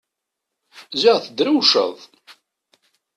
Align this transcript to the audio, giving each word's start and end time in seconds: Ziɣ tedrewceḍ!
Ziɣ 1.01 1.17
tedrewceḍ! 1.21 1.97